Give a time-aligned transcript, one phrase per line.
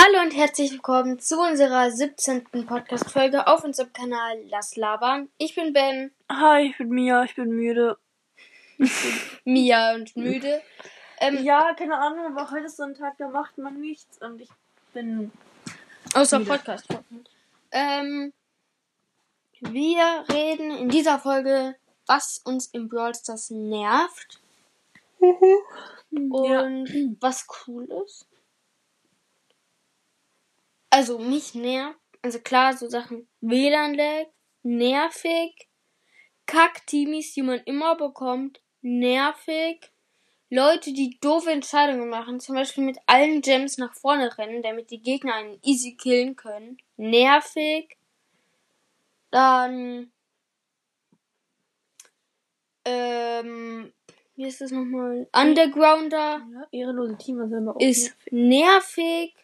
[0.00, 2.44] Hallo und herzlich willkommen zu unserer 17.
[2.66, 5.28] Podcast-Folge auf unserem Kanal Lass Labern.
[5.38, 6.12] Ich bin Ben.
[6.30, 7.98] Hi, ich bin Mia, ich bin müde.
[9.44, 10.62] Mia und müde.
[11.18, 14.40] Ähm, ja, keine Ahnung, aber heute ist so ein Tag, da macht man nichts und
[14.40, 14.50] ich
[14.94, 15.32] bin.
[16.14, 16.86] Außer Podcast.
[17.72, 18.32] Ähm,
[19.62, 21.74] wir reden in dieser Folge,
[22.06, 24.38] was uns im Brawl Stars nervt.
[26.10, 27.16] und ja.
[27.18, 28.27] was cool ist
[30.90, 34.26] also mich nervt, also klar, so Sachen WLAN-Lag,
[34.62, 35.68] nervig,
[36.46, 39.90] Kack-Teamies, die man immer bekommt, nervig,
[40.50, 45.02] Leute, die doofe Entscheidungen machen, zum Beispiel mit allen Gems nach vorne rennen, damit die
[45.02, 47.96] Gegner einen easy killen können, nervig,
[49.30, 50.10] dann,
[52.86, 53.92] ähm,
[54.36, 55.28] wie ist das nochmal?
[55.32, 56.46] Undergrounder.
[56.70, 59.34] Ja, Teamer sind auch Ist nervig.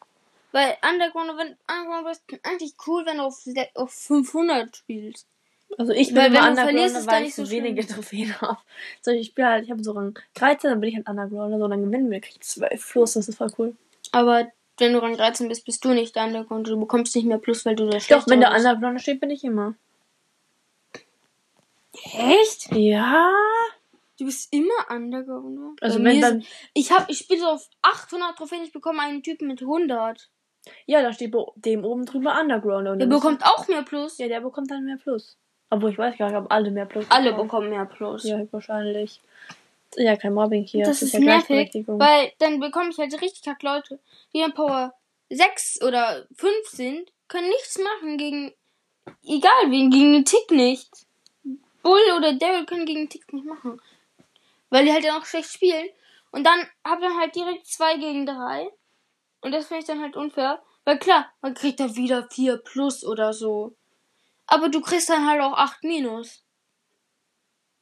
[0.54, 5.26] Weil Underground, wenn Underground ist eigentlich cool, wenn du auf, auf 500 spielst.
[5.76, 8.58] Also ich bin weil immer Underground, weil ich so wenige Trophäen habe.
[9.02, 11.66] So, ich bin halt, ich habe so Rang 13, dann bin ich halt Underground, so,
[11.66, 13.76] dann gewinnen wir, krieg ich 12 Plus, das ist voll cool.
[14.12, 14.46] Aber
[14.78, 17.66] wenn du Rang 13 bist, bist du nicht der Underground, du bekommst nicht mehr Plus,
[17.66, 19.74] weil du der Doch, wenn der Underground steht, bin ich immer.
[22.12, 22.70] Echt?
[22.70, 23.28] Ja.
[24.20, 25.82] Du bist immer Underground.
[25.82, 26.44] Also wenn dann...
[26.74, 30.30] Ich hab, ich spiele so auf 800 Trophäen, ich bekomme einen Typen mit 100.
[30.86, 32.88] Ja, da steht dem oben drüber Underground.
[32.88, 34.18] Und der bekommt auch mehr Plus.
[34.18, 35.36] Ja, der bekommt dann mehr Plus.
[35.70, 38.24] Obwohl ich weiß gar nicht, ob alle mehr Plus Alle bekommen, bekommen mehr Plus.
[38.24, 39.20] Ja, wahrscheinlich.
[39.96, 40.84] Ja, kein Mobbing hier.
[40.84, 43.98] Das, das ist, ist ja nervig, weil dann bekomme ich halt richtig kack Leute,
[44.32, 44.94] die in Power
[45.30, 48.52] 6 oder 5 sind, können nichts machen gegen,
[49.24, 50.90] egal wen, gegen den Tick nicht.
[51.82, 53.80] Bull oder Daryl können gegen den Tick nicht machen.
[54.70, 55.88] Weil die halt dann auch schlecht spielen.
[56.32, 58.68] Und dann hab dann halt direkt 2 gegen 3.
[59.44, 60.62] Und das finde ich dann halt unfair.
[60.84, 63.76] Weil klar, man kriegt da wieder 4 plus oder so.
[64.46, 66.42] Aber du kriegst dann halt auch 8 minus.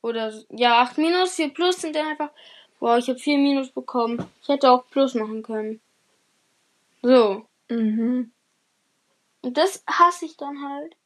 [0.00, 2.31] Oder, ja, 8 minus, 4 plus sind dann einfach,
[2.81, 4.28] boah, ich habe 4 minus bekommen.
[4.42, 5.81] Ich hätte auch plus machen können.
[7.00, 7.47] So.
[7.69, 8.32] Mhm.
[9.42, 10.97] Und das hasse ich dann halt.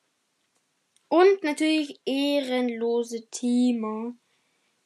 [1.08, 4.14] Und natürlich ehrenlose Teamer.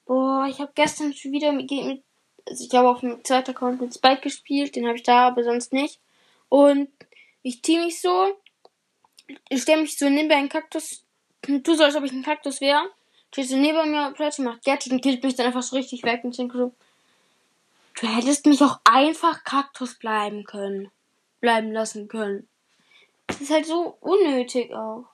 [0.05, 2.03] Boah, ich habe gestern schon wieder mit, mit
[2.47, 5.45] also ich habe auf dem zweiten Account mit Spike gespielt, den habe ich da, aber
[5.45, 6.01] sonst nicht.
[6.49, 6.89] Und
[7.43, 8.37] ich team mich so,
[9.49, 11.05] ich stelle mich so neben einen Kaktus,
[11.43, 12.83] tu so, als ob ich ein Kaktus wäre.
[13.33, 16.25] Stehst so neben mir plötzlich, macht Gadget und killt mich dann einfach so richtig weg
[16.25, 16.75] und ich denke so,
[18.01, 20.91] du hättest mich auch einfach Kaktus bleiben können.
[21.41, 22.49] Bleiben lassen können.
[23.29, 25.05] Das ist halt so unnötig auch.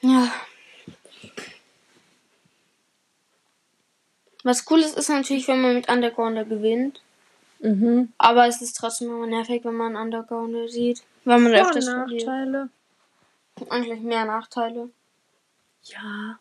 [0.00, 0.32] Ja.
[4.46, 7.02] Was cool ist, ist natürlich, wenn man mit Undergrounder gewinnt.
[7.58, 8.12] Mhm.
[8.16, 11.02] Aber es ist trotzdem immer nervig, wenn man Undergrounder sieht.
[11.24, 12.68] Weil man öfters Nachteile.
[13.56, 13.72] Verliert.
[13.72, 14.90] Eigentlich mehr Nachteile.
[15.82, 16.38] Ja.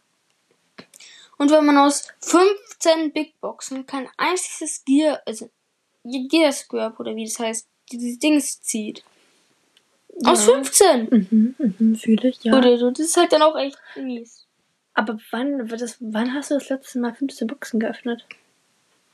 [1.40, 5.50] Und wenn man aus 15 Big Boxen kein einziges Gear, also
[6.04, 9.04] Gear Scrap oder wie das heißt, dieses Dings zieht.
[10.20, 10.32] Ja.
[10.32, 11.08] Aus 15!
[11.10, 12.56] Mhm, mhm, fühle ich, ja.
[12.56, 12.92] Oder so.
[12.92, 14.45] Das ist halt dann auch echt mies.
[14.96, 18.26] Aber wann, das, wann hast du das letzte Mal 15 Boxen geöffnet?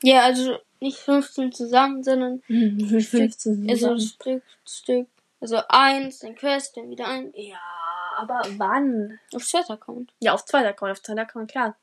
[0.02, 5.08] Ja, also nicht 15 zusammen, sondern hm, 15 also Stück, Stück.
[5.40, 7.32] Also eins, dann Quest, dann wieder ein.
[7.34, 7.58] Ja,
[8.16, 9.18] aber wann?
[9.34, 10.12] Auf zweiter Account.
[10.20, 11.76] Ja, auf zweiter Account, auf zweiter Account, klar.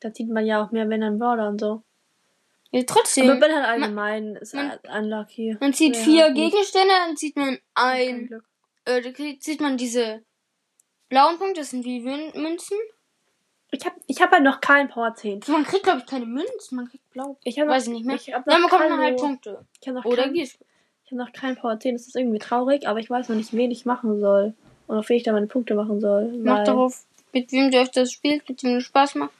[0.00, 1.82] Da sieht man ja auch mehr, wenn ein Brawler und so.
[2.72, 3.30] Ja, trotzdem.
[3.30, 5.56] Aber bin halt allgemein man, ist man, halt unlucky.
[5.60, 8.42] Man zieht ja, vier Gegenstände, dann zieht man ein.
[8.84, 10.22] Äh, da zieht man diese
[11.08, 12.78] blauen Punkte, das sind wie Münzen.
[13.72, 15.40] Ich habe ich hab halt noch keinen Power 10.
[15.48, 17.36] Man kriegt, glaube ich, keine Münzen, man kriegt blau.
[17.44, 18.16] Ich hab Weiß ich nicht mehr.
[18.16, 19.64] Ich hab noch Dann bekommt man halt Punkte.
[19.80, 20.58] Ich hab noch Oder kein, Ich
[21.06, 21.94] habe noch keinen Power 10.
[21.94, 24.54] Das ist irgendwie traurig, aber ich weiß noch nicht, wen ich machen soll.
[24.88, 26.32] Und auf wen ich da meine Punkte machen soll.
[26.42, 29.30] Mach darauf, mit wem du öfters spielst, mit dem du Spaß macht.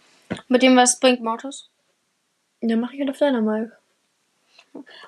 [0.49, 1.69] Mit dem, was bringt Mortis.
[2.61, 3.77] Dann mache ich halt auf deiner Mike.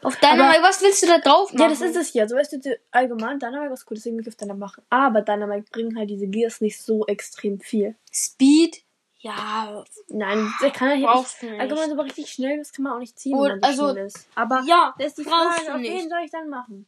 [0.02, 1.62] Auf deiner Mike, was willst du da drauf machen?
[1.62, 2.28] Ja, das ist es hier.
[2.28, 4.82] So weißt du, allgemein deiner Mike was gut, deswegen will ich auf deiner machen.
[4.90, 7.94] Aber deiner Mike bringen halt diese Gears nicht so extrem viel.
[8.12, 8.82] Speed
[9.22, 11.42] ja, nein, der kann ja nicht.
[11.42, 11.60] nicht.
[11.60, 13.92] Allgemein so richtig schnell, das kann man auch nicht ziehen, Und, wenn man so also,
[13.92, 14.28] schnell ist.
[14.34, 16.86] Aber ja, das ist die Frage, auf wen soll ich dann machen?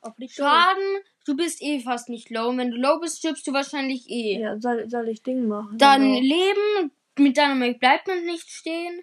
[0.00, 2.54] Auf die Schaden, du bist eh fast nicht low.
[2.56, 4.40] Wenn du low bist, stirbst du wahrscheinlich eh.
[4.40, 5.78] Ja, soll, soll ich Ding machen?
[5.78, 6.20] Dann genau.
[6.20, 9.02] Leben, mit Dynamite bleibt man nicht stehen.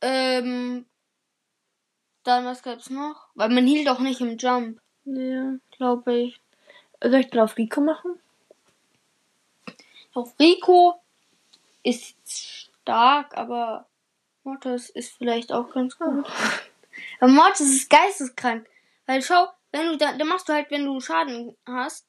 [0.00, 0.86] Ähm,
[2.22, 3.28] dann was gab's noch?
[3.34, 4.80] Weil man hielt auch nicht im Jump.
[5.04, 5.56] Ja.
[5.76, 6.40] Glaube ich.
[7.02, 8.20] Soll ich drauf Rico machen?
[10.14, 11.00] Auf Rico
[11.82, 13.86] ist stark, aber
[14.44, 16.26] Mortis ist vielleicht auch ganz gut.
[17.20, 18.66] Aber Mortis ist geisteskrank.
[19.06, 22.06] Weil schau, wenn du da, dann machst du halt, wenn du Schaden hast,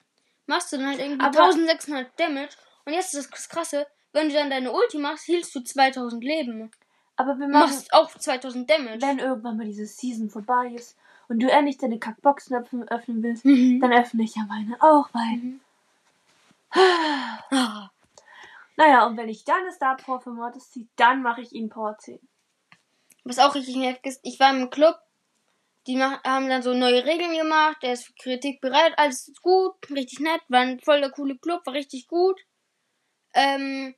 [0.47, 2.55] machst du dann halt irgendwie aber 1600 Damage.
[2.85, 6.71] Und jetzt ist das krasse, wenn du dann deine Ulti machst, hielst du 2000 Leben.
[7.15, 9.01] Aber wir machen, machst auch 2000 Damage.
[9.01, 10.97] Wenn irgendwann mal diese Season vorbei ist
[11.27, 13.79] und du endlich deine Kackboxen öffnen, öffnen willst, mhm.
[13.79, 15.37] dann öffne ich ja meine auch, weil.
[15.37, 15.61] Mhm.
[18.77, 21.69] Naja, und wenn ich dann eine Star Power für Mortis ziehe, dann mache ich ihn
[21.69, 22.19] Power 10.
[23.23, 24.95] Was auch richtig nervig ist, ich war im Club,
[25.87, 30.19] die haben dann so neue Regeln gemacht, der ist für Kritik bereit, alles gut, richtig
[30.19, 32.39] nett, war ein voll der coole Club, war richtig gut.
[33.33, 33.95] Ähm,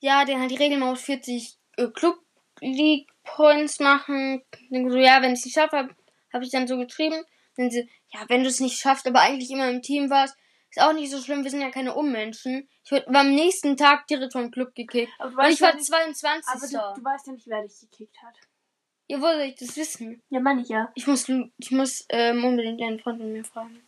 [0.00, 2.18] ja, den halt die Regeln auf 40 äh, Club
[2.60, 4.42] League Points machen.
[4.70, 5.96] Dann so, ja, wenn ich es nicht schaffe, habe
[6.32, 7.24] hab ich dann so geschrieben.
[7.56, 10.36] Dann sie, ja, wenn du es nicht schaffst, aber eigentlich immer im Team warst,
[10.74, 12.68] ist auch nicht so schlimm, wir sind ja keine Ummenschen.
[12.84, 15.12] Ich war am nächsten Tag direkt vom Club gekickt.
[15.18, 16.48] Aber und ich war 22.
[16.48, 18.34] Aber du, du, weißt ja nicht, wer dich gekickt hat.
[19.08, 20.22] Ja, wo soll ich das wissen?
[20.30, 20.90] Ja, meine ich ja.
[20.94, 23.82] Ich muss, ich muss ähm, unbedingt einen Freund von mir fragen.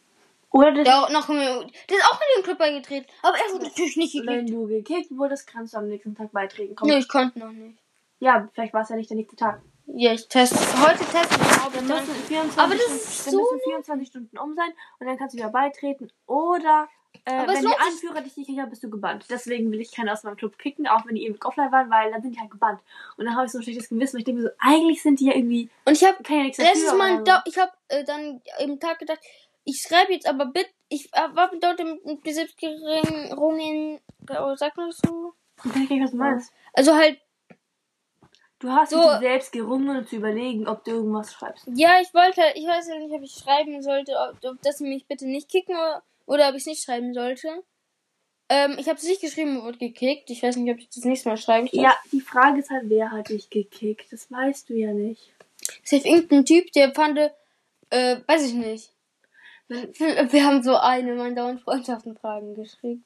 [0.50, 0.84] Oder das.
[0.84, 3.06] Der, auch noch, der ist auch in den Club beigetreten.
[3.22, 4.30] Aber er wurde natürlich nicht gekickt.
[4.30, 6.76] Wenn du gekickt wurdest, kannst du am nächsten Tag beitreten.
[6.76, 6.88] Komm.
[6.88, 7.78] Nee, ich konnte noch nicht.
[8.20, 9.62] Ja, vielleicht war es ja nicht der nächste Tag.
[9.86, 10.56] Ja, ich teste.
[10.56, 14.38] Heute teste ich, ob dann müssen 24 Aber das Stunden, ist so müssen 24 Stunden
[14.38, 16.10] um sein und dann kannst du wieder beitreten.
[16.26, 16.88] Oder
[17.24, 19.26] äh, wenn die Anführer dich nicht haben, bist du gebannt.
[19.30, 22.10] Deswegen will ich keinen aus meinem Club kicken, auch wenn die ewig offline waren, weil
[22.10, 22.80] dann sind die halt gebannt.
[23.16, 25.26] Und dann habe ich so ein schlechtes Gewissen, weil ich denke so, eigentlich sind die
[25.26, 25.70] ja irgendwie.
[25.84, 27.32] Und ich habe ja letztes Mal, so.
[27.44, 29.20] ich habe äh, dann im Tag gedacht,
[29.64, 34.00] ich schreibe jetzt aber bitte, ich äh, war dort mit Besitzgerungen,
[34.30, 35.34] oh, sag mal so.
[35.64, 36.52] Ich weiß nicht, was du meinst.
[36.72, 37.18] Also halt.
[38.64, 41.66] Du hast so, mit selbst gerungen und zu überlegen, ob du irgendwas schreibst.
[41.74, 45.06] Ja, ich wollte, ich weiß ja nicht, ob ich schreiben sollte, ob, ob sie mich
[45.06, 47.62] bitte nicht kicken oder oder ob ich es nicht schreiben sollte.
[48.48, 50.30] Ähm, ich habe es nicht geschrieben und wurde gekickt.
[50.30, 51.82] Ich weiß nicht, ob ich das nächste Mal schreiben soll.
[51.82, 54.10] Ja, die Frage ist halt, wer hat dich gekickt?
[54.10, 55.34] Das weißt du ja nicht.
[55.82, 57.18] Es ist irgendein Typ, der fand,
[57.90, 58.90] äh, weiß ich nicht.
[59.68, 63.04] Wir haben so eine mein dauernd Freundschaftenfragen geschickt.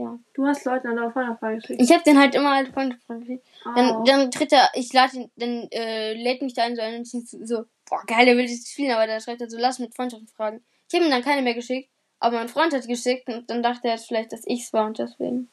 [0.00, 0.18] Ja.
[0.32, 1.82] Du hast Leuten andauernd Freundschaftenfragen geschickt?
[1.82, 3.46] Ich habe den halt immer als Freundschaftenfragen geschickt.
[3.66, 3.70] Oh.
[3.74, 7.00] Dann, dann tritt er, ich lade ihn, dann äh, lädt mich da ein so ein
[7.00, 9.94] und so, boah geil, der will das spielen, aber dann schreibt er so, lass mit
[9.94, 10.64] Freundschaftenfragen.
[10.88, 11.90] Ich habe ihm dann keine mehr geschickt.
[12.20, 14.98] Aber mein Freund hat geschickt und dann dachte er jetzt vielleicht, dass ich's war und
[14.98, 15.48] deswegen.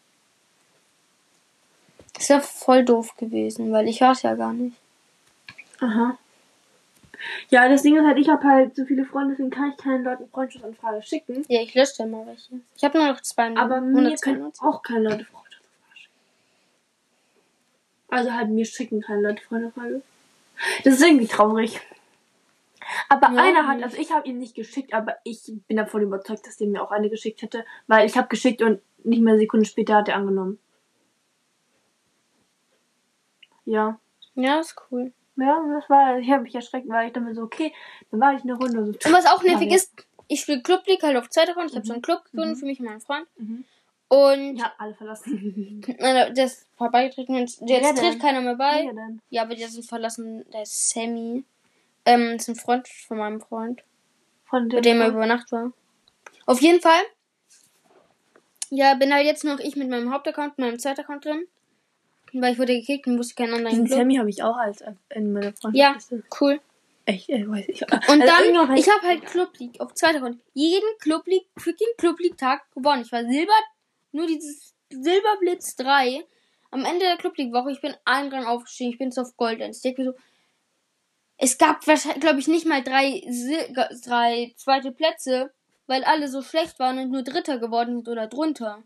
[2.20, 4.76] Ist ja voll doof gewesen, weil ich war's ja gar nicht.
[5.80, 6.18] Aha.
[7.50, 10.04] Ja, das Ding ist halt, ich habe halt so viele Freunde, deswegen kann ich keinen
[10.04, 11.46] Leuten Freundschaftsanfrage schicken.
[11.48, 12.60] Ja, ich lösche dann mal welche.
[12.76, 13.56] Ich habe nur noch zwei.
[13.56, 16.16] Aber mir können auch keine Leute Freundschaftsanfrage schicken.
[18.10, 20.02] Also halt mir schicken keine Leute Freundschaftsanfrage.
[20.84, 21.80] Das ist irgendwie traurig.
[23.10, 26.48] Aber ja, einer hat, also ich habe ihn nicht geschickt, aber ich bin davon überzeugt,
[26.48, 29.42] dass der mir auch eine geschickt hätte, weil ich habe geschickt und nicht mehr eine
[29.42, 30.60] Sekunde später hat er angenommen.
[33.66, 34.00] Ja.
[34.36, 35.12] Ja, ist cool.
[35.38, 37.72] Ja, das war, ich habe mich erschreckt, weil ich dann so, okay,
[38.12, 39.08] dann war ich eine Runde so.
[39.08, 39.94] Und was auch nervig ist,
[40.28, 41.68] ich spiele Club League halt auf zweiter Runde.
[41.68, 41.78] Ich mhm.
[41.78, 42.56] habe so einen Club gefunden mhm.
[42.56, 43.28] für mich und meinen Freund.
[43.38, 43.66] Mhm.
[44.10, 44.58] Und.
[44.58, 45.84] Ja, alle verlassen.
[46.00, 48.90] Nein, der ist vorbeigetreten und jetzt tritt keiner mehr bei.
[49.30, 51.44] Ja, aber der ist verlassen, der ist Sammy.
[52.06, 53.84] Ähm, ist ein Freund von meinem Freund.
[54.46, 54.78] Von dem.
[54.78, 55.72] Mit dem er über Nacht war.
[56.46, 57.02] Auf jeden Fall.
[58.70, 61.48] Ja, bin halt jetzt noch ich mit meinem Hauptaccount, meinem zweiten Account drin.
[62.34, 64.00] Weil ich wurde gekickt und wusste keinen anderen Diesen Club.
[64.00, 66.12] Sammy habe ich auch als in meiner Freundschaft.
[66.12, 66.60] Ja, cool.
[67.06, 67.82] Echt, äh, weiß ich.
[67.84, 70.42] Und also dann, ich habe halt Club League auf zweiter Account.
[70.54, 73.04] Jeden Club League, freaking Club League Tag gewonnen.
[73.04, 73.54] Ich war Silber,
[74.12, 76.26] nur dieses Silberblitz 3.
[76.72, 79.38] Am Ende der Club League Woche, ich bin einen Rang aufgestiegen, ich bin jetzt auf
[79.38, 79.62] Gold.
[79.62, 80.18] Und ich denke mir so,
[81.38, 83.22] es gab wahrscheinlich, glaube ich, nicht mal drei,
[84.06, 85.52] drei zweite Plätze,
[85.86, 88.84] weil alle so schlecht waren und nur Dritter geworden sind oder drunter.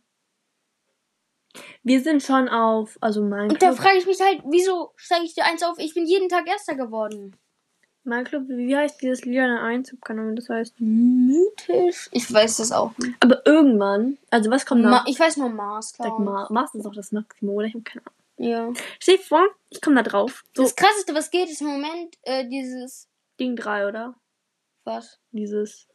[1.84, 3.52] Wir sind schon auf, also mein Club.
[3.52, 5.78] Und da frage ich mich halt, wieso steige ich dir eins auf?
[5.80, 7.36] Ich bin jeden Tag Erster geworden.
[8.04, 9.96] Mein Club, wie heißt dieses Liga 1?
[10.04, 10.76] Keine Ahnung, das heißt.
[10.80, 12.10] Mythisch?
[12.12, 13.14] Ich weiß das auch nicht.
[13.20, 15.06] Aber irgendwann, also was kommt noch?
[15.06, 16.50] ich weiß nur Mars, Mars.
[16.50, 17.68] Mars ist auch das Maximum, oder?
[17.68, 18.22] Ich habe keine Ahnung.
[18.38, 18.74] Ja.
[19.00, 20.44] Stell dir vor, ich komme da drauf.
[20.56, 20.64] So.
[20.64, 23.08] Das krasseste, was geht, ist im Moment äh, dieses.
[23.40, 24.16] Ding 3, oder?
[24.84, 25.20] Was?
[25.32, 25.88] Dieses.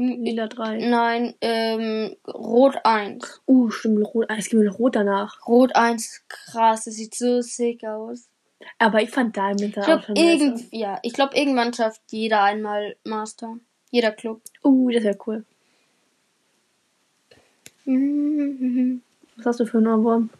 [0.00, 0.88] Lila 3.
[0.88, 3.42] Nein, ähm, Rot 1.
[3.46, 4.38] Uh, stimmt, Rot 1.
[4.38, 5.46] Es gibt mir Rot danach.
[5.46, 8.28] Rot 1, krass, das sieht so sick aus.
[8.78, 12.96] Aber ich fand Diamond da auch schon irgend, Ja, ich glaube, irgendwann schafft jeder einmal
[13.04, 13.56] Master.
[13.90, 14.40] Jeder Club.
[14.64, 15.44] Uh, das wäre cool.
[19.36, 20.30] Was hast du für einen Ohrwurm?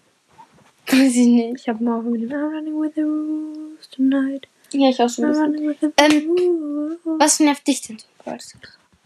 [0.87, 1.61] Weiß ich nicht.
[1.61, 4.49] Ich habe morgen mit dem I'm running with the rules tonight.
[4.73, 5.25] Ja, ich auch schon.
[5.25, 5.77] ein.
[5.97, 8.07] Ähm, was nervt dich denn so?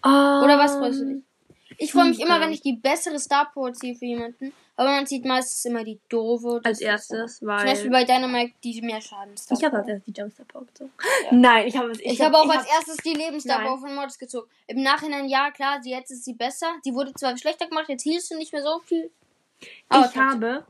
[0.04, 1.22] Oder was freust du dich?
[1.78, 5.06] Ich freue mich immer, wenn ich die bessere Star Power ziehe für jemanden, aber man
[5.06, 6.60] sieht meistens immer die doofe.
[6.62, 7.58] Als erstes, weil.
[7.58, 10.92] Zum Beispiel bei Dynamite die mehr Schaden Ich habe als erstes die Jumpstar Power gezogen.
[11.24, 11.28] Ja.
[11.36, 12.74] Nein, ich habe Ich, ich habe hab auch als hab...
[12.76, 14.48] erstes die Lebensstar Power von Mortis gezogen.
[14.66, 16.66] Im Nachhinein, ja, klar, sie, jetzt ist sie besser.
[16.84, 19.10] Die wurde zwar schlechter gemacht, jetzt hielst du nicht mehr so viel.
[19.88, 20.64] Aber ich habe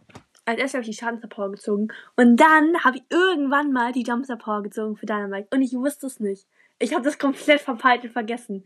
[0.46, 1.88] als erstes habe ich die Schadensstar Power gezogen.
[2.16, 5.48] Und dann habe ich irgendwann mal die Jumpstar Power gezogen für Dynamite.
[5.50, 6.46] Und ich wusste es nicht.
[6.78, 8.64] Ich habe das komplett verpeilt und vergessen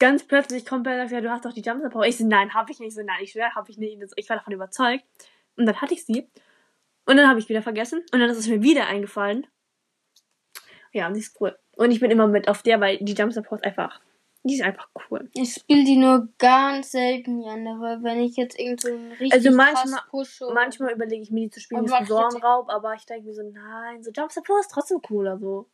[0.00, 2.06] ganz plötzlich kommt er und sagt, ja, du hast doch die Jumpstart Power.
[2.06, 2.94] Ich so, nein, habe ich nicht.
[2.94, 3.96] So, nein, ich schwöre, habe ich nicht.
[4.16, 5.04] Ich war davon überzeugt.
[5.56, 6.28] Und dann hatte ich sie.
[7.06, 8.00] Und dann habe ich wieder vergessen.
[8.12, 9.46] Und dann ist es mir wieder eingefallen.
[10.92, 11.56] Ja, und die ist cool.
[11.76, 14.00] Und ich bin immer mit auf der, weil die Jumpstart Power ist einfach,
[14.42, 15.30] die ist einfach cool.
[15.34, 19.32] Ich spiele die nur ganz selten, die andere, wenn ich jetzt irgend so ein richtig
[19.32, 20.00] Also manchmal,
[20.54, 23.42] manchmal überlege ich mir die zu spielen, ist ein Sorgenraub, aber ich denke mir so,
[23.42, 25.66] nein, so Jumpstart Power ist trotzdem cooler, so.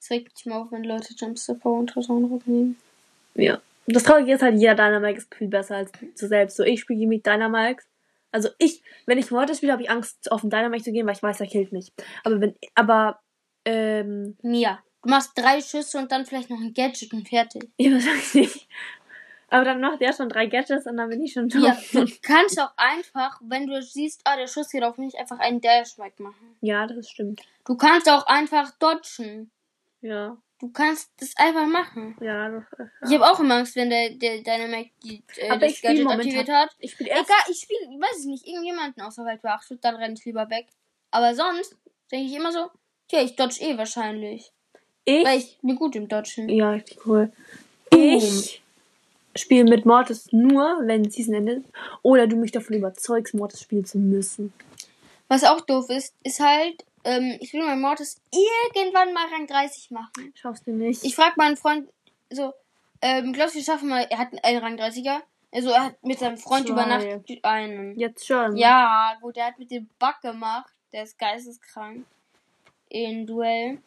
[0.00, 2.76] Es regt mich mal auf, wenn Leute Jumpstart Power und Sorgenraub nehmen.
[3.34, 3.60] Ja.
[3.90, 6.56] Das Traurige ist halt, jeder Dynamite ist viel besser als du selbst.
[6.56, 7.82] So, ich spiele mit Dynamite.
[8.30, 11.14] Also ich, wenn ich Mortis spiele, habe ich Angst, auf den Dynamite zu gehen, weil
[11.14, 11.92] ich weiß, er killt mich.
[12.22, 13.20] Aber wenn, aber,
[13.64, 14.36] ähm.
[14.42, 17.70] Mia, du machst drei Schüsse und dann vielleicht noch ein Gadget und fertig.
[17.78, 18.68] Ja, das sag ich nicht.
[19.50, 21.62] Aber dann macht er schon drei Gadgets und dann bin ich schon tot.
[21.62, 25.38] Ja, du kannst auch einfach, wenn du siehst, ah, der Schuss geht auf mich, einfach
[25.38, 26.56] einen Dash machen.
[26.60, 27.40] Ja, das stimmt.
[27.64, 29.50] Du kannst auch einfach dodgen.
[30.02, 30.36] Ja.
[30.60, 32.16] Du kannst das einfach machen.
[32.20, 32.86] Ja, das, ja.
[33.06, 36.06] Ich habe auch immer Angst, wenn der, der deine Mac die, äh, Aber das Gadget
[36.06, 36.70] aktiviert hat.
[36.80, 37.24] Ich spiele erst.
[37.26, 40.66] Egal, ich spiele, weiß ich nicht, irgendjemanden außer Welt beachtet, dann renne ich lieber weg.
[41.10, 41.76] Aber sonst
[42.10, 42.70] denke ich immer so,
[43.06, 44.52] tja, ich dodge eh wahrscheinlich.
[45.04, 45.24] Ich?
[45.24, 46.48] Weil ich bin gut im Dodgen.
[46.48, 47.32] Ja, richtig cool.
[47.90, 48.62] Ich
[49.34, 51.64] spiele mit Mortis nur, wenn Season endet.
[52.02, 54.52] Oder du mich davon überzeugst, Mortis spielen zu müssen.
[55.28, 58.20] Was auch doof ist, ist halt, ähm, ich will mein Mortis
[58.74, 60.32] irgendwann mal Rang 30 machen.
[60.34, 61.02] Schaffst du nicht.
[61.04, 61.88] Ich frag meinen Freund
[62.30, 62.52] so,
[63.00, 65.20] ähm, glaubst du, wir schaffen mal, er hat einen Rang 30er.
[65.50, 66.72] Also er hat mit seinem Freund Zwei.
[66.72, 67.06] über Nacht
[67.42, 67.98] einen.
[67.98, 68.56] Jetzt schon.
[68.56, 70.70] Ja, gut, er hat mit dem Bug gemacht.
[70.92, 72.04] Der ist geisteskrank.
[72.90, 73.78] In Duell.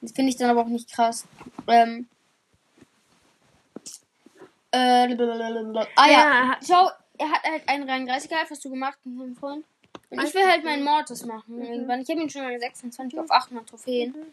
[0.00, 1.26] Das finde ich dann aber auch nicht krass.
[1.66, 2.08] Ähm.
[4.70, 5.14] Äh,
[5.96, 6.58] ah ja, ja.
[6.66, 6.88] schau,
[7.18, 9.66] er hat halt einen Rang 30er, hast du gemacht mit seinem Freund?
[10.12, 11.62] Und ich will halt meinen Mortis machen mhm.
[11.62, 12.00] irgendwann.
[12.00, 14.12] Ich habe ihn schon mal 26 auf 800 Trophäen.
[14.12, 14.32] Mhm.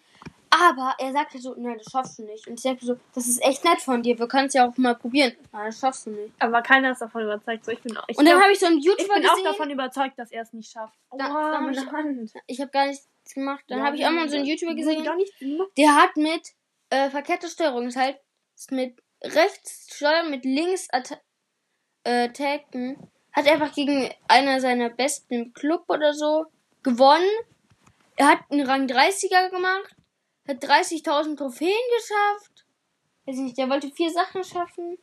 [0.51, 2.47] Aber er sagte so, nein, das schaffst du nicht.
[2.47, 4.17] Und ich sagte so, das ist echt nett von dir.
[4.17, 5.33] Wir können es ja auch mal probieren.
[5.51, 6.33] Nein, das schaffst du nicht.
[6.39, 7.65] Aber keiner ist davon überzeugt.
[7.65, 9.23] So, ich bin auch, ich und dann habe ich so einen YouTuber gesehen.
[9.23, 10.97] Ich bin auch davon überzeugt, dass er es nicht schafft.
[11.11, 12.33] Oh, dann, dann hab ich, Hand.
[12.47, 13.63] ich habe gar nichts gemacht.
[13.67, 15.07] Dann ja, habe ich auch mal so einen YouTuber gesehen.
[15.77, 16.53] Der hat mit
[16.89, 18.19] äh, verkehrter Steuerung, das heißt
[18.71, 20.87] mit rechts steuern, mit links
[22.03, 22.97] attacken.
[23.39, 26.47] Hat einfach gegen einer seiner besten Club oder so
[26.83, 27.29] gewonnen.
[28.17, 29.95] Er hat einen Rang 30er gemacht,
[30.45, 32.65] hat 30.000 Trophäen geschafft.
[33.25, 34.97] Weiß nicht, der wollte vier Sachen schaffen.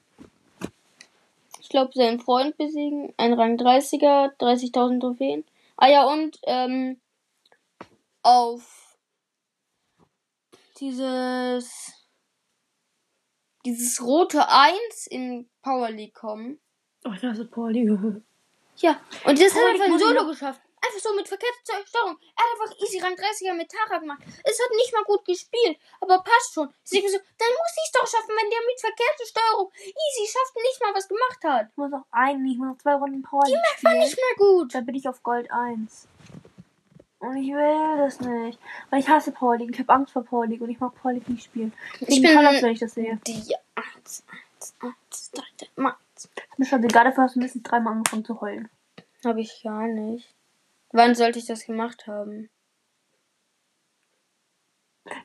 [1.62, 5.46] Ich glaube, seinen Freund besiegen, ein Rang 30er, 30.000 Trophäen.
[5.78, 7.00] Ah ja, und ähm,
[8.22, 8.98] auf
[10.78, 11.90] dieses
[13.64, 16.60] dieses rote 1 in Power League kommen.
[17.06, 17.90] Oh, ich hasse Power League.
[18.78, 20.60] Ja, und das hat er einfach ein Solo geschafft.
[20.82, 22.18] Einfach so mit verkehrter Steuerung.
[22.36, 24.22] Er hat einfach easy Rang 30er mit Tara gemacht.
[24.44, 26.68] Es hat nicht mal gut gespielt, aber passt schon.
[26.92, 30.54] Denke so, dann muss ich es doch schaffen, wenn der mit verkehrter Steuerung easy schafft
[30.54, 31.68] und nicht mal was gemacht hat.
[31.70, 34.36] Ich muss auch ein, ich muss noch zwei Runden Power Die merkt man nicht mehr
[34.36, 34.74] gut.
[34.74, 36.08] Da bin ich auf Gold 1.
[37.20, 38.58] Und ich will das nicht.
[38.90, 39.70] Weil ich hasse League.
[39.72, 41.72] Ich habe Angst vor League und ich mag League nicht spielen.
[42.00, 43.18] Ich bin das, wenn ich das sehe.
[43.26, 44.24] Die 1,
[44.60, 45.30] 1, 1,
[45.76, 45.86] 3,
[46.24, 48.68] ist mir schon egal, dafür hast du mindestens dreimal angefangen zu heulen.
[49.24, 50.34] Habe ich gar nicht.
[50.92, 52.48] Wann sollte ich das gemacht haben?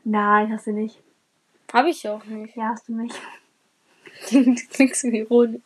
[0.03, 1.01] Nein, hast du nicht.
[1.73, 2.55] Habe ich auch nicht.
[2.55, 3.15] Ja, hast du nicht.
[4.31, 5.61] du klingst so ironisch.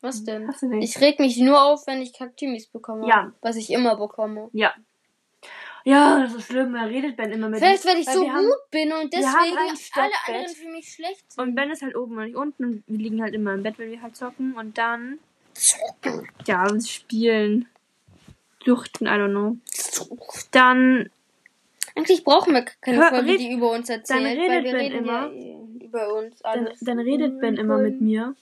[0.00, 0.48] Was denn?
[0.80, 3.08] Ich reg mich nur auf, wenn ich Kaktimis bekomme.
[3.08, 3.32] Ja.
[3.40, 4.48] Was ich immer bekomme.
[4.52, 4.74] Ja.
[5.88, 6.74] Ja, das ist schlimm.
[6.74, 10.12] Er redet Ben immer mit Vielleicht, weil ich so gut haben, bin und deswegen alle
[10.26, 11.42] anderen für mich schlecht sind.
[11.42, 13.78] Und Ben ist halt oben und nicht unten und wir liegen halt immer im Bett,
[13.78, 15.18] wenn wir halt zocken und dann.
[15.54, 16.28] Zocken?
[16.46, 17.68] Ja, uns spielen.
[18.64, 19.56] Suchten, I don't know.
[20.50, 21.10] Dann.
[21.94, 24.20] Eigentlich brauchen wir keine Hör, Folge, die über uns erzählt.
[24.20, 25.32] Dann redet weil wir Ben reden immer.
[25.32, 26.80] Ja über uns alles.
[26.80, 28.34] Dann, dann redet Ben immer mit mir.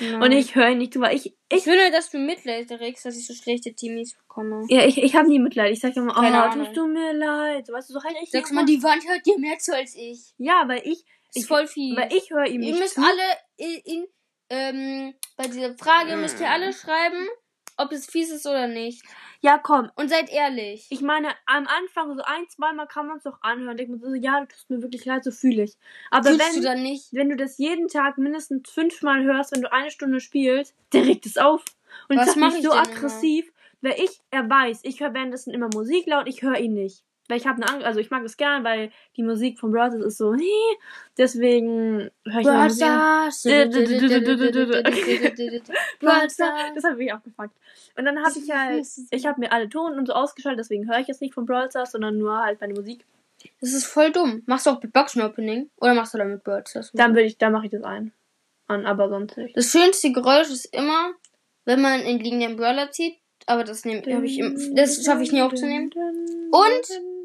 [0.00, 0.22] Nein.
[0.22, 1.34] Und ich höre nicht zu, weil ich, ich.
[1.50, 4.64] Ich will dass du Mitleid regst, dass ich so schlechte Teamies bekomme.
[4.68, 5.72] Ja, ich, ich habe nie Mitleid.
[5.72, 7.66] Ich sag immer, oh, tust du mir leid.
[7.66, 8.30] So, weißt du, so halt ich.
[8.30, 10.34] Sagst mal, die Wand hört dir mehr zu als ich.
[10.38, 11.04] Ja, weil ich.
[11.34, 11.96] Ist voll viel.
[11.96, 13.02] Weil ich höre ihm Ihr müsst zu.
[13.02, 13.22] alle
[13.56, 14.06] in, in,
[14.50, 17.28] ähm, bei dieser Frage müsst ihr alle schreiben,
[17.76, 19.02] ob es fies ist oder nicht.
[19.40, 19.90] Ja, komm.
[19.94, 20.86] Und seid ehrlich.
[20.90, 23.76] Ich meine, am Anfang so ein, zweimal kann man es doch anhören.
[23.76, 25.76] Denkt man so, ja, du tust mir wirklich leid, so fühle ich.
[26.10, 27.12] Aber Fühlst wenn du dann nicht?
[27.12, 31.26] wenn du das jeden Tag mindestens fünfmal hörst, wenn du eine Stunde spielst, der regt
[31.26, 31.64] es auf.
[32.08, 35.54] Und Was das mach macht ich so aggressiv, weil ich, er weiß, ich höre währenddessen
[35.54, 37.04] immer Musik laut, ich höre ihn nicht.
[37.28, 40.02] Weil ich habe eine Angst, also ich mag es gern, weil die Musik von Brothers
[40.04, 40.44] ist so, nee,
[41.16, 42.86] deswegen höre ich immer Musik.
[42.86, 43.42] Stars.
[46.00, 46.62] Brawl Stars.
[46.74, 47.54] Das hat mich abgefuckt.
[47.96, 51.00] Und dann habe ich halt, ich habe mir alle Tonen und so ausgeschaltet, deswegen höre
[51.00, 53.04] ich jetzt nicht von Brawl Stars, sondern nur halt meine Musik.
[53.60, 54.42] Das ist voll dumm.
[54.46, 55.70] Machst du auch mit Boxen Opening?
[55.76, 56.72] Oder machst du damit Birds?
[56.72, 58.12] Das, Dann will ich, da mache ich das ein.
[58.66, 59.56] An, aber sonst nicht.
[59.56, 61.12] das schönste Geräusch ist immer,
[61.64, 63.16] wenn man einen liegenden Brawler zieht.
[63.46, 65.90] Aber das nehme ich im, das schaffe ich nie aufzunehmen.
[66.50, 67.17] Und-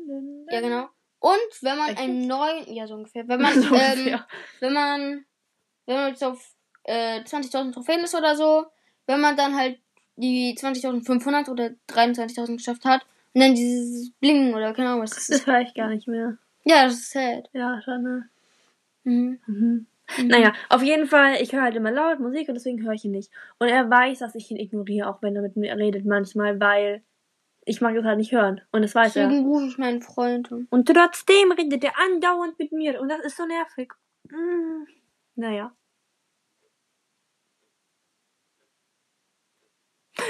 [0.54, 0.88] Ja, genau.
[1.20, 4.28] Und wenn man Echt einen neuen, ja, so ungefähr, wenn man, So ähm, ungefähr.
[4.60, 5.26] wenn man,
[5.86, 8.66] wenn man jetzt auf äh, 20.000 Trophäen ist oder so,
[9.08, 9.80] wenn man dann halt
[10.16, 13.02] die 20.500 oder 23.000 geschafft hat
[13.34, 16.38] und dann dieses Blingen oder keine Ahnung was das Das höre ich gar nicht mehr.
[16.66, 17.50] Ja, das ist sad.
[17.54, 18.30] Ja, schon, ne?
[19.06, 19.40] Mhm.
[19.48, 19.88] Mhm.
[20.28, 23.12] Naja, auf jeden Fall, ich höre halt immer laut Musik und deswegen höre ich ihn
[23.12, 23.32] nicht.
[23.58, 27.02] Und er weiß, dass ich ihn ignoriere, auch wenn er mit mir redet manchmal, weil
[27.66, 28.62] ich mag das halt nicht hören.
[28.72, 29.28] Und das weiß er.
[29.28, 30.52] Deswegen rufe ich meinen Freund.
[30.52, 30.68] an.
[30.70, 33.00] Und trotzdem redet er andauernd mit mir.
[33.02, 33.92] Und das ist so nervig.
[34.30, 34.86] Mm.
[35.36, 35.76] Naja.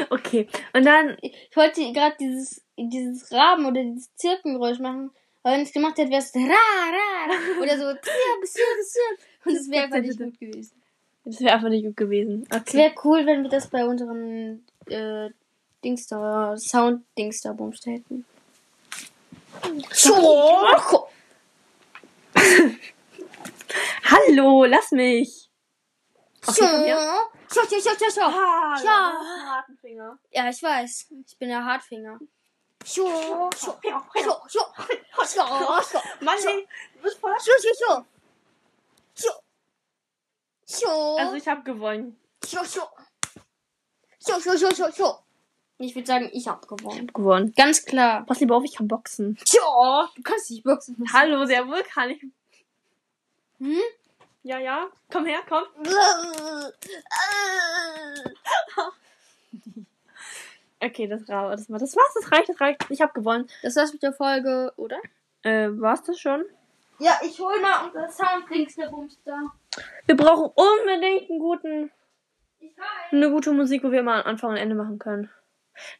[0.09, 0.47] Okay.
[0.73, 5.11] Und dann, Ich wollte gerade dieses, dieses Raben oder dieses Zirpengeräusch machen.
[5.43, 7.61] Aber wenn ich es gemacht hätte, wäre es ra, ra, ra.
[7.61, 9.19] Oder so zirp, zirp, zirp.
[9.45, 10.81] Und es wäre einfach nicht gut gewesen.
[11.25, 12.45] das wäre einfach nicht gut gewesen.
[12.49, 12.77] Es Okay.
[12.77, 15.29] wäre cool, wenn wir das bei unseren äh,
[15.83, 18.25] Dings da, Sound-Dings da bumst hätten.
[24.03, 25.49] Hallo, lass mich.
[26.45, 27.29] Okay, her.
[27.53, 28.27] schau, schau, schau, schau, schau.
[28.27, 29.63] Ah,
[30.31, 30.49] Ja.
[30.49, 31.07] ich weiß.
[31.25, 32.19] Ich bin der Hartfinger.
[32.85, 33.79] Schau, schau, schau,
[34.49, 34.65] schau,
[35.25, 36.01] schau, schau.
[36.19, 37.33] Mann, ey, du bist voll.
[37.39, 38.05] Schau, schau.
[39.15, 39.43] Schau.
[40.67, 41.15] Schau.
[41.17, 42.19] Also ich habe gewonnen.
[42.45, 42.89] Schau, schau.
[44.25, 45.22] Schau, schau, schau, schau, schau.
[45.85, 47.07] Ich würde sagen, ich habe gewonnen.
[47.07, 47.53] Gewonnen.
[47.57, 48.25] Ganz klar.
[48.25, 49.37] Pass lieber auf, ich kann boxen.
[49.43, 51.03] Tja, du kannst nicht boxen.
[51.11, 52.21] Hallo, sehr wohl kann ich.
[53.59, 53.77] Hm?
[54.43, 54.87] Ja, ja.
[55.11, 55.63] Komm her, komm.
[60.85, 62.85] Okay, das, ra- das, war- das war's, das reicht, das reicht.
[62.89, 63.47] Ich habe gewonnen.
[63.61, 64.97] Das war's mit der Folge, oder?
[65.43, 66.43] Äh, war's das schon?
[66.99, 69.51] Ja, ich hol mal unser Soundlinks der Bumster.
[70.05, 71.91] Wir brauchen unbedingt einen guten,
[72.59, 72.85] Ich weiß.
[73.13, 75.29] eine gute Musik, wo wir immer Anfang und Ende machen können.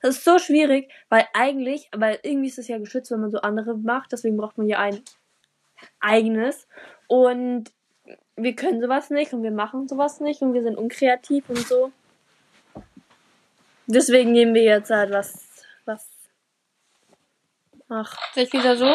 [0.02, 3.40] Das ist so schwierig, weil eigentlich, weil irgendwie ist es ja geschützt, wenn man so
[3.42, 5.02] andere macht, deswegen braucht man ja ein
[6.00, 6.68] eigenes.
[7.08, 7.72] Und
[8.36, 11.92] wir können sowas nicht und wir machen sowas nicht und wir sind unkreativ und so.
[13.86, 15.46] Deswegen nehmen wir jetzt halt was,
[15.86, 16.08] was.
[17.90, 18.86] Ach, Vielleicht wieder so?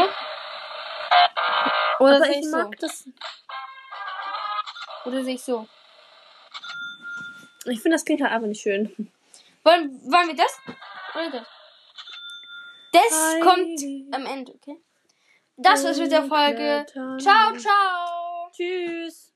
[2.00, 2.56] Oder aber sehe ich ich so?
[2.56, 3.08] mag das.
[5.04, 5.68] Oder sehe ich so?
[7.66, 9.10] Ich finde, das klingt halt einfach nicht schön.
[9.68, 10.58] Wollen, wollen wir das?
[11.14, 11.46] Oder das?
[12.90, 13.40] Das Heidi.
[13.42, 14.82] kommt am Ende, okay?
[15.58, 16.86] Das war's mit der Folge.
[17.20, 18.50] Ciao, ciao.
[18.50, 19.34] Tschüss.